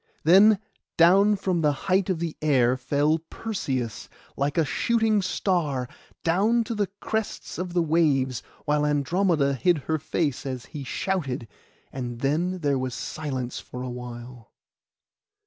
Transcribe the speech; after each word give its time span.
Then 0.23 0.57
down 0.97 1.35
from 1.35 1.61
the 1.61 1.71
height 1.85 2.09
of 2.09 2.17
the 2.17 2.35
air 2.41 2.75
fell 2.75 3.19
Perseus 3.29 4.09
like 4.35 4.57
a 4.57 4.65
shooting 4.65 5.21
star; 5.21 5.87
down 6.23 6.63
to 6.63 6.73
the 6.73 6.87
crests 6.99 7.59
of 7.59 7.73
the 7.73 7.83
waves, 7.83 8.41
while 8.65 8.83
Andromeda 8.83 9.53
hid 9.53 9.77
her 9.83 9.99
face 9.99 10.43
as 10.43 10.65
he 10.65 10.83
shouted; 10.83 11.47
and 11.93 12.21
then 12.21 12.57
there 12.61 12.79
was 12.79 12.95
silence 12.95 13.59
for 13.59 13.83
a 13.83 13.91
while. 13.91 14.51